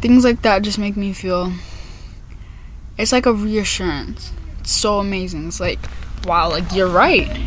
Things 0.00 0.24
like 0.24 0.42
that 0.42 0.62
just 0.62 0.78
make 0.78 0.96
me 0.96 1.12
feel. 1.12 1.52
It's 2.96 3.12
like 3.12 3.26
a 3.26 3.32
reassurance. 3.32 4.32
It's 4.60 4.70
so 4.70 4.98
amazing. 4.98 5.48
It's 5.48 5.60
like, 5.60 5.80
wow, 6.24 6.48
like 6.48 6.72
you're 6.72 6.88
right. 6.88 7.40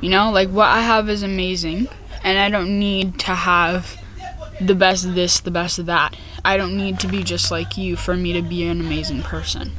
You 0.00 0.10
know, 0.10 0.30
like 0.30 0.48
what 0.48 0.68
I 0.68 0.80
have 0.80 1.08
is 1.08 1.22
amazing, 1.22 1.88
and 2.22 2.38
I 2.38 2.48
don't 2.48 2.78
need 2.78 3.18
to 3.20 3.34
have 3.34 4.00
the 4.60 4.74
best 4.74 5.04
of 5.04 5.14
this, 5.14 5.40
the 5.40 5.50
best 5.50 5.78
of 5.78 5.86
that. 5.86 6.16
I 6.44 6.56
don't 6.56 6.76
need 6.76 7.00
to 7.00 7.08
be 7.08 7.22
just 7.22 7.50
like 7.50 7.76
you 7.76 7.96
for 7.96 8.16
me 8.16 8.32
to 8.32 8.42
be 8.42 8.64
an 8.64 8.80
amazing 8.80 9.22
person. 9.22 9.72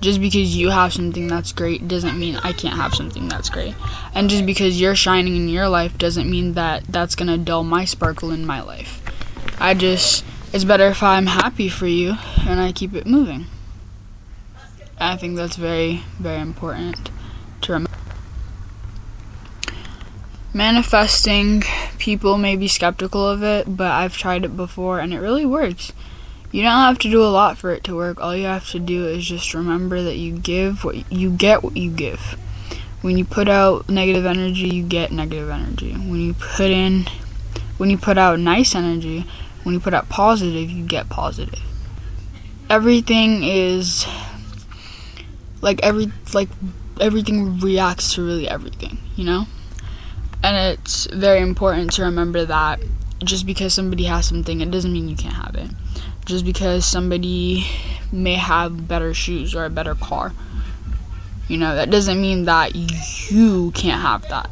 Just 0.00 0.20
because 0.20 0.56
you 0.56 0.70
have 0.70 0.92
something 0.92 1.28
that's 1.28 1.52
great 1.52 1.86
doesn't 1.86 2.18
mean 2.18 2.36
I 2.36 2.52
can't 2.52 2.76
have 2.76 2.92
something 2.92 3.28
that's 3.28 3.48
great. 3.48 3.74
And 4.14 4.28
just 4.28 4.44
because 4.44 4.80
you're 4.80 4.96
shining 4.96 5.36
in 5.36 5.48
your 5.48 5.68
life 5.68 5.96
doesn't 5.96 6.28
mean 6.28 6.54
that 6.54 6.84
that's 6.88 7.14
going 7.14 7.28
to 7.28 7.38
dull 7.38 7.62
my 7.62 7.84
sparkle 7.84 8.32
in 8.32 8.44
my 8.44 8.60
life. 8.60 9.00
I 9.60 9.74
just, 9.74 10.24
it's 10.52 10.64
better 10.64 10.88
if 10.88 11.04
I'm 11.04 11.26
happy 11.26 11.68
for 11.68 11.86
you 11.86 12.16
and 12.40 12.58
I 12.60 12.72
keep 12.72 12.94
it 12.94 13.06
moving. 13.06 13.46
I 15.02 15.16
think 15.16 15.36
that's 15.36 15.56
very, 15.56 16.04
very 16.18 16.40
important 16.40 17.10
to 17.62 17.72
remember. 17.72 17.90
Manifesting, 20.54 21.64
people 21.98 22.38
may 22.38 22.56
be 22.56 22.68
skeptical 22.68 23.26
of 23.26 23.42
it, 23.42 23.76
but 23.76 23.90
I've 23.90 24.16
tried 24.16 24.44
it 24.44 24.56
before 24.56 25.00
and 25.00 25.12
it 25.12 25.18
really 25.18 25.46
works. 25.46 25.92
You 26.52 26.62
don't 26.62 26.72
have 26.72 26.98
to 26.98 27.10
do 27.10 27.22
a 27.22 27.32
lot 27.32 27.56
for 27.56 27.70
it 27.72 27.82
to 27.84 27.96
work. 27.96 28.20
All 28.20 28.36
you 28.36 28.44
have 28.44 28.68
to 28.70 28.78
do 28.78 29.06
is 29.06 29.26
just 29.26 29.54
remember 29.54 30.02
that 30.02 30.16
you 30.16 30.36
give 30.36 30.84
what 30.84 31.10
you 31.10 31.30
get 31.30 31.62
what 31.62 31.76
you 31.76 31.90
give. 31.90 32.36
When 33.00 33.16
you 33.16 33.24
put 33.24 33.48
out 33.48 33.88
negative 33.88 34.26
energy, 34.26 34.68
you 34.68 34.82
get 34.82 35.10
negative 35.10 35.48
energy. 35.48 35.94
When 35.94 36.20
you 36.20 36.34
put 36.34 36.70
in 36.70 37.06
when 37.78 37.88
you 37.88 37.96
put 37.96 38.18
out 38.18 38.38
nice 38.38 38.74
energy, 38.74 39.24
when 39.62 39.74
you 39.74 39.80
put 39.80 39.94
out 39.94 40.10
positive, 40.10 40.70
you 40.70 40.86
get 40.86 41.08
positive. 41.08 41.62
Everything 42.68 43.42
is 43.42 44.06
like 45.62 45.80
every 45.82 46.12
like 46.34 46.50
everything 47.00 47.58
reacts 47.60 48.14
to 48.14 48.24
really 48.24 48.48
everything, 48.48 48.98
you 49.16 49.24
know? 49.24 49.46
And 50.44 50.56
it's 50.56 51.06
very 51.06 51.40
important 51.40 51.92
to 51.94 52.02
remember 52.02 52.44
that 52.44 52.80
just 53.24 53.46
because 53.46 53.72
somebody 53.72 54.04
has 54.04 54.26
something, 54.26 54.60
it 54.60 54.70
doesn't 54.70 54.92
mean 54.92 55.08
you 55.08 55.16
can't 55.16 55.34
have 55.34 55.54
it. 55.54 55.70
Just 56.26 56.44
because 56.44 56.84
somebody 56.84 57.66
may 58.12 58.34
have 58.34 58.86
better 58.86 59.14
shoes 59.14 59.54
or 59.54 59.64
a 59.64 59.70
better 59.70 59.94
car, 59.94 60.32
you 61.48 61.56
know, 61.56 61.74
that 61.74 61.90
doesn't 61.90 62.20
mean 62.20 62.44
that 62.44 62.74
you 62.74 63.70
can't 63.72 64.02
have 64.02 64.28
that. 64.28 64.50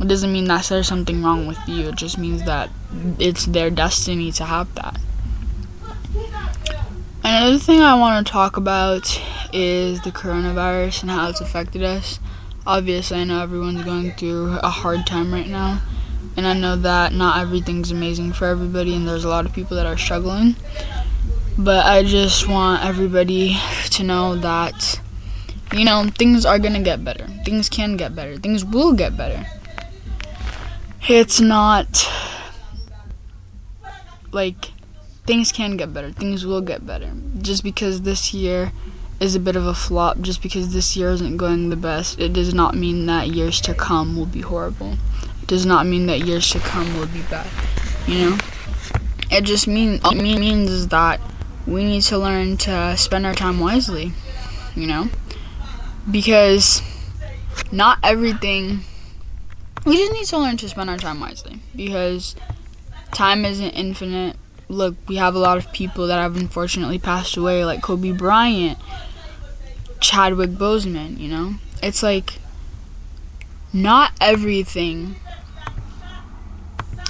It 0.00 0.08
doesn't 0.08 0.32
mean 0.32 0.46
that 0.46 0.64
there's 0.64 0.88
something 0.88 1.22
wrong 1.22 1.46
with 1.46 1.58
you. 1.66 1.88
It 1.88 1.96
just 1.96 2.18
means 2.18 2.44
that 2.44 2.70
it's 3.18 3.46
their 3.46 3.70
destiny 3.70 4.32
to 4.32 4.44
have 4.44 4.72
that. 4.74 4.98
Another 7.40 7.58
thing 7.58 7.80
I 7.80 7.94
want 7.94 8.26
to 8.26 8.30
talk 8.30 8.58
about 8.58 9.18
is 9.50 10.02
the 10.02 10.10
coronavirus 10.10 11.00
and 11.00 11.10
how 11.10 11.30
it's 11.30 11.40
affected 11.40 11.82
us 11.82 12.20
obviously 12.66 13.18
I 13.18 13.24
know 13.24 13.42
everyone's 13.42 13.82
going 13.82 14.12
through 14.12 14.58
a 14.58 14.68
hard 14.68 15.06
time 15.06 15.32
right 15.32 15.46
now. 15.46 15.80
And 16.36 16.46
I 16.46 16.52
know 16.52 16.76
that 16.76 17.14
not 17.14 17.40
everything's 17.40 17.90
amazing 17.90 18.34
for 18.34 18.44
everybody 18.44 18.94
and 18.94 19.08
there's 19.08 19.24
a 19.24 19.30
lot 19.30 19.46
of 19.46 19.54
people 19.54 19.78
that 19.78 19.86
are 19.86 19.96
struggling. 19.96 20.54
But 21.56 21.86
I 21.86 22.04
just 22.04 22.46
want 22.46 22.84
everybody 22.84 23.56
to 23.92 24.02
know 24.02 24.36
that 24.36 25.00
you 25.72 25.86
know, 25.86 26.10
things 26.18 26.44
are 26.44 26.58
going 26.58 26.74
to 26.74 26.82
get 26.82 27.02
better. 27.02 27.26
Things 27.46 27.70
can 27.70 27.96
get 27.96 28.14
better. 28.14 28.36
Things 28.36 28.66
will 28.66 28.92
get 28.92 29.16
better. 29.16 29.46
It's 31.08 31.40
not 31.40 32.06
like 34.30 34.72
things 35.26 35.52
can 35.52 35.76
get 35.76 35.92
better. 35.92 36.10
Things 36.10 36.44
will 36.44 36.60
get 36.60 36.86
better. 36.86 37.12
Just 37.40 37.62
because 37.62 38.02
this 38.02 38.34
year 38.34 38.72
is 39.20 39.34
a 39.34 39.40
bit 39.40 39.54
of 39.54 39.66
a 39.66 39.74
flop 39.74 40.20
just 40.20 40.42
because 40.42 40.72
this 40.72 40.96
year 40.96 41.10
isn't 41.10 41.36
going 41.36 41.68
the 41.68 41.76
best. 41.76 42.18
It 42.18 42.32
does 42.32 42.54
not 42.54 42.74
mean 42.74 43.06
that 43.06 43.28
years 43.28 43.60
to 43.62 43.74
come 43.74 44.16
will 44.16 44.26
be 44.26 44.40
horrible. 44.40 44.96
It 45.42 45.46
does 45.46 45.66
not 45.66 45.86
mean 45.86 46.06
that 46.06 46.20
years 46.20 46.50
to 46.50 46.58
come 46.58 46.96
will 46.98 47.06
be 47.06 47.22
bad. 47.22 47.46
You 48.06 48.30
know? 48.30 48.38
It 49.30 49.44
just 49.44 49.68
mean 49.68 50.00
it 50.02 50.14
means 50.22 50.70
is 50.70 50.88
that 50.88 51.20
we 51.66 51.84
need 51.84 52.02
to 52.04 52.18
learn 52.18 52.56
to 52.58 52.96
spend 52.96 53.26
our 53.26 53.34
time 53.34 53.60
wisely. 53.60 54.12
You 54.74 54.86
know? 54.86 55.08
Because 56.10 56.82
not 57.70 57.98
everything 58.02 58.80
we 59.84 59.96
just 59.96 60.12
need 60.12 60.26
to 60.26 60.38
learn 60.38 60.56
to 60.58 60.68
spend 60.68 60.90
our 60.90 60.98
time 60.98 61.20
wisely 61.20 61.60
because 61.74 62.36
time 63.12 63.44
isn't 63.44 63.70
infinite. 63.70 64.36
Look, 64.70 64.96
we 65.08 65.16
have 65.16 65.34
a 65.34 65.38
lot 65.38 65.58
of 65.58 65.72
people 65.72 66.06
that 66.06 66.20
have 66.20 66.36
unfortunately 66.36 66.98
passed 66.98 67.36
away, 67.36 67.64
like 67.64 67.82
Kobe 67.82 68.12
Bryant, 68.12 68.78
Chadwick 69.98 70.50
Boseman, 70.50 71.18
you 71.18 71.28
know? 71.28 71.54
It's 71.82 72.02
like 72.02 72.38
not 73.72 74.12
everything 74.20 75.16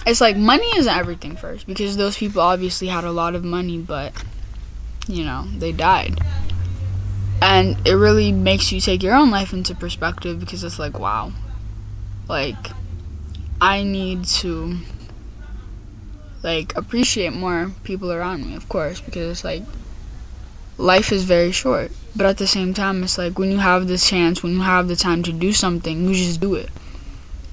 it's 0.07 0.21
like 0.21 0.37
money 0.37 0.67
isn't 0.77 0.95
everything 0.95 1.37
first 1.37 1.67
because 1.67 1.97
those 1.97 2.17
people 2.17 2.41
obviously 2.43 2.89
had 2.89 3.05
a 3.05 3.13
lot 3.13 3.35
of 3.35 3.45
money 3.45 3.79
but 3.79 4.13
you 5.07 5.25
know 5.25 5.47
they 5.57 5.73
died 5.73 6.19
and 7.43 7.77
it 7.87 7.93
really 7.93 8.33
makes 8.33 8.73
you 8.73 8.81
take 8.81 9.03
your 9.03 9.15
own 9.15 9.31
life 9.31 9.53
into 9.53 9.75
perspective 9.75 10.41
because 10.41 10.65
it's 10.65 10.79
like 10.79 10.99
wow 10.99 11.33
like 12.29 12.71
i 13.61 13.83
need 13.83 14.25
to 14.25 14.77
like 16.43 16.77
appreciate 16.77 17.33
more 17.33 17.73
people 17.85 18.13
around 18.13 18.47
me 18.47 18.55
of 18.55 18.69
course 18.69 19.01
because 19.01 19.31
it's 19.31 19.45
like 19.45 19.63
life 20.81 21.13
is 21.13 21.25
very 21.25 21.53
short. 21.53 21.93
But 22.17 22.27
at 22.27 22.39
the 22.39 22.47
same 22.47 22.75
time, 22.75 23.03
it's 23.05 23.19
like 23.19 23.39
when 23.39 23.51
you 23.51 23.59
have 23.59 23.87
this 23.87 24.09
chance, 24.09 24.43
when 24.43 24.55
you 24.55 24.63
have 24.63 24.89
the 24.89 24.97
time 24.97 25.23
to 25.25 25.33
do 25.33 25.53
something, 25.53 26.09
you 26.09 26.15
just 26.15 26.41
do 26.41 26.55
it. 26.55 26.71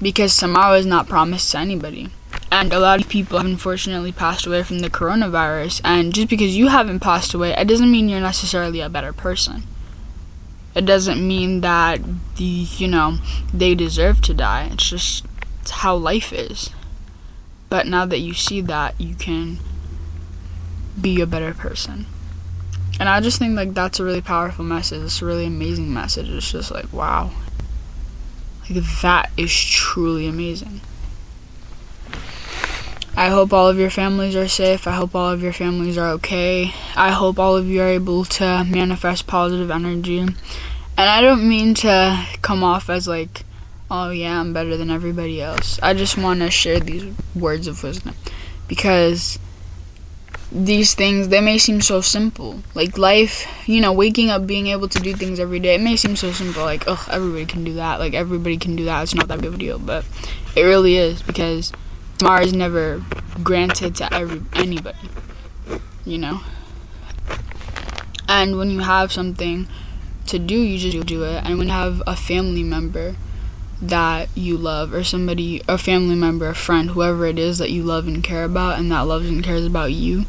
Because 0.01 0.35
tomorrow 0.35 0.75
is 0.75 0.85
not 0.85 1.07
promised 1.07 1.51
to 1.51 1.59
anybody. 1.59 2.09
And 2.51 2.71
a 2.71 2.79
lot 2.79 3.01
of 3.01 3.09
people 3.09 3.37
have 3.37 3.45
unfortunately 3.45 4.11
passed 4.11 4.45
away 4.45 4.63
from 4.63 4.79
the 4.79 4.89
coronavirus. 4.89 5.81
And 5.83 6.13
just 6.13 6.29
because 6.29 6.55
you 6.55 6.67
haven't 6.67 7.01
passed 7.01 7.33
away, 7.33 7.51
it 7.51 7.67
doesn't 7.67 7.91
mean 7.91 8.09
you're 8.09 8.19
necessarily 8.19 8.79
a 8.79 8.89
better 8.89 9.13
person. 9.13 9.63
It 10.73 10.85
doesn't 10.85 11.25
mean 11.25 11.61
that 11.61 12.01
the 12.35 12.43
you 12.43 12.87
know 12.87 13.17
they 13.51 13.73
deserve 13.73 14.21
to 14.21 14.33
die. 14.33 14.69
It's 14.71 14.89
just 14.89 15.25
it's 15.61 15.71
how 15.71 15.95
life 15.95 16.31
is. 16.31 16.69
But 17.69 17.87
now 17.87 18.05
that 18.05 18.19
you 18.19 18.33
see 18.33 18.61
that, 18.61 18.99
you 18.99 19.15
can 19.15 19.57
be 20.99 21.21
a 21.21 21.25
better 21.25 21.53
person. 21.53 22.05
And 22.99 23.07
I 23.07 23.21
just 23.21 23.37
think 23.39 23.55
like 23.55 23.73
that's 23.73 23.99
a 23.99 24.03
really 24.03 24.21
powerful 24.21 24.65
message. 24.65 25.03
It's 25.03 25.21
a 25.21 25.25
really 25.25 25.45
amazing 25.45 25.93
message. 25.93 26.29
It's 26.29 26.51
just 26.51 26.71
like 26.71 26.91
wow. 26.91 27.31
Like 28.69 28.83
that 29.01 29.29
is 29.37 29.53
truly 29.53 30.27
amazing. 30.27 30.81
I 33.15 33.29
hope 33.29 33.51
all 33.51 33.67
of 33.67 33.79
your 33.79 33.89
families 33.89 34.35
are 34.35 34.47
safe. 34.47 34.85
I 34.85 34.91
hope 34.91 35.15
all 35.15 35.31
of 35.31 35.41
your 35.41 35.53
families 35.53 35.97
are 35.97 36.09
okay. 36.09 36.71
I 36.95 37.09
hope 37.09 37.39
all 37.39 37.55
of 37.55 37.65
you 37.65 37.81
are 37.81 37.87
able 37.87 38.25
to 38.25 38.63
manifest 38.63 39.25
positive 39.25 39.71
energy. 39.71 40.19
And 40.19 40.35
I 40.97 41.21
don't 41.21 41.47
mean 41.47 41.73
to 41.75 42.25
come 42.43 42.63
off 42.63 42.91
as 42.91 43.07
like, 43.07 43.43
oh 43.89 44.09
yeah, 44.09 44.39
I'm 44.39 44.53
better 44.53 44.77
than 44.77 44.89
everybody 44.89 45.41
else. 45.41 45.79
I 45.81 45.93
just 45.93 46.17
want 46.17 46.41
to 46.41 46.51
share 46.51 46.79
these 46.79 47.13
words 47.35 47.67
of 47.67 47.81
wisdom 47.83 48.15
because 48.67 49.39
these 50.51 50.93
things 50.93 51.27
they 51.27 51.41
may 51.41 51.57
seem 51.57 51.81
so 51.81 52.01
simple. 52.01 52.61
Like 52.73 52.97
life 52.97 53.47
you 53.67 53.81
know 53.81 53.91
waking 53.93 54.29
up 54.29 54.47
being 54.47 54.67
able 54.67 54.87
to 54.87 54.99
do 54.99 55.13
things 55.13 55.39
every 55.39 55.59
day 55.59 55.75
it 55.75 55.81
may 55.81 55.95
seem 55.95 56.15
so 56.15 56.31
simple. 56.31 56.63
Like 56.63 56.83
oh 56.87 57.05
everybody 57.11 57.45
can 57.45 57.63
do 57.63 57.73
that. 57.73 57.99
Like 57.99 58.13
everybody 58.13 58.57
can 58.57 58.75
do 58.75 58.85
that. 58.85 59.03
It's 59.03 59.15
not 59.15 59.27
that 59.27 59.39
big 59.39 59.47
of 59.47 59.55
a 59.55 59.57
deal 59.57 59.79
but 59.79 60.05
it 60.55 60.63
really 60.63 60.95
is 60.95 61.21
because 61.21 61.71
tomorrow 62.17 62.41
is 62.41 62.53
never 62.53 63.03
granted 63.43 63.95
to 63.95 64.13
every 64.13 64.41
anybody 64.55 64.97
you 66.05 66.17
know? 66.17 66.41
And 68.29 68.57
when 68.57 68.71
you 68.71 68.79
have 68.79 69.11
something 69.11 69.67
to 70.27 70.39
do 70.39 70.55
you 70.55 70.77
just 70.77 71.07
do 71.07 71.23
it. 71.23 71.43
And 71.45 71.57
when 71.57 71.67
you 71.67 71.73
have 71.73 72.01
a 72.07 72.15
family 72.15 72.63
member 72.63 73.15
that 73.81 74.29
you 74.35 74.57
love 74.57 74.93
or 74.93 75.03
somebody 75.03 75.61
a 75.67 75.77
family 75.77 76.15
member 76.15 76.47
a 76.49 76.55
friend 76.55 76.91
whoever 76.91 77.25
it 77.25 77.37
is 77.37 77.59
that 77.59 77.69
you 77.69 77.83
love 77.83 78.07
and 78.07 78.23
care 78.23 78.43
about 78.43 78.79
and 78.79 78.91
that 78.91 79.01
loves 79.01 79.29
and 79.29 79.43
cares 79.43 79.65
about 79.65 79.91
you 79.91 80.25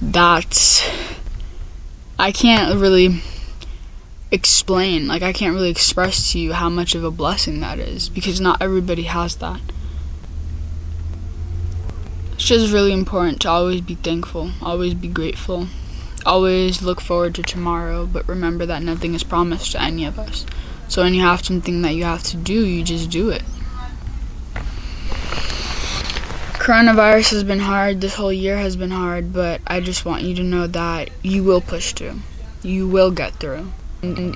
that's 0.00 0.82
i 2.18 2.30
can't 2.30 2.78
really 2.78 3.22
explain. 4.30 5.08
Like 5.08 5.22
i 5.22 5.32
can't 5.32 5.54
really 5.54 5.70
express 5.70 6.32
to 6.32 6.38
you 6.38 6.52
how 6.52 6.68
much 6.68 6.94
of 6.94 7.04
a 7.04 7.10
blessing 7.10 7.60
that 7.60 7.78
is 7.78 8.08
because 8.08 8.40
not 8.40 8.62
everybody 8.62 9.02
has 9.04 9.36
that. 9.36 9.60
It's 12.32 12.44
just 12.44 12.72
really 12.72 12.92
important 12.92 13.40
to 13.42 13.48
always 13.48 13.80
be 13.80 13.96
thankful 13.96 14.52
always 14.62 14.94
be 14.94 15.08
grateful 15.08 15.68
always 16.24 16.80
look 16.80 17.00
forward 17.00 17.34
to 17.34 17.42
tomorrow 17.42 18.06
but 18.06 18.26
remember 18.28 18.64
that 18.64 18.82
nothing 18.82 19.14
is 19.14 19.22
promised 19.22 19.72
to 19.72 19.82
any 19.82 20.04
of 20.04 20.18
us 20.18 20.46
so 20.90 21.02
when 21.02 21.14
you 21.14 21.22
have 21.22 21.46
something 21.46 21.82
that 21.82 21.94
you 21.94 22.02
have 22.02 22.24
to 22.24 22.36
do, 22.36 22.66
you 22.66 22.82
just 22.82 23.10
do 23.10 23.30
it. 23.30 23.44
Coronavirus 26.58 27.30
has 27.30 27.44
been 27.44 27.60
hard. 27.60 28.00
This 28.00 28.16
whole 28.16 28.32
year 28.32 28.58
has 28.58 28.74
been 28.74 28.90
hard, 28.90 29.32
but 29.32 29.60
I 29.68 29.78
just 29.78 30.04
want 30.04 30.24
you 30.24 30.34
to 30.34 30.42
know 30.42 30.66
that 30.66 31.10
you 31.22 31.44
will 31.44 31.60
push 31.60 31.92
through. 31.92 32.18
You 32.62 32.88
will 32.88 33.12
get 33.12 33.34
through. 33.34 33.70
Even 34.02 34.32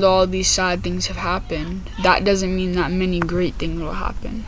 though 0.00 0.10
all 0.10 0.26
these 0.26 0.48
sad 0.48 0.82
things 0.82 1.06
have 1.06 1.16
happened, 1.16 1.88
that 2.02 2.24
doesn't 2.24 2.54
mean 2.54 2.72
that 2.72 2.90
many 2.90 3.20
great 3.20 3.54
things 3.54 3.80
will 3.80 3.92
happen. 3.92 4.44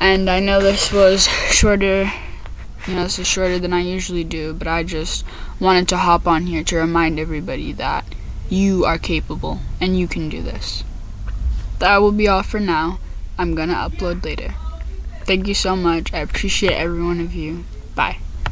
And 0.00 0.28
I 0.28 0.40
know 0.40 0.60
this 0.60 0.92
was 0.92 1.28
shorter 1.28 2.12
you 2.86 2.94
know, 2.94 3.02
this 3.04 3.18
is 3.18 3.26
shorter 3.26 3.58
than 3.58 3.72
I 3.72 3.80
usually 3.80 4.24
do, 4.24 4.54
but 4.54 4.68
I 4.68 4.82
just 4.82 5.24
wanted 5.58 5.88
to 5.88 5.96
hop 5.96 6.26
on 6.26 6.46
here 6.46 6.62
to 6.64 6.76
remind 6.76 7.18
everybody 7.18 7.72
that 7.72 8.04
you 8.48 8.84
are 8.84 8.98
capable 8.98 9.60
and 9.80 9.98
you 9.98 10.06
can 10.06 10.28
do 10.28 10.42
this. 10.42 10.84
That 11.78 11.98
will 11.98 12.12
be 12.12 12.28
all 12.28 12.42
for 12.42 12.60
now. 12.60 12.98
I'm 13.38 13.54
gonna 13.54 13.74
upload 13.74 14.24
later. 14.24 14.54
Thank 15.24 15.48
you 15.48 15.54
so 15.54 15.76
much. 15.76 16.14
I 16.14 16.18
appreciate 16.18 16.72
every 16.72 17.02
one 17.02 17.20
of 17.20 17.34
you. 17.34 17.64
Bye. 17.94 18.18